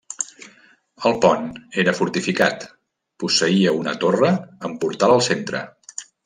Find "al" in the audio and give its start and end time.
5.19-5.23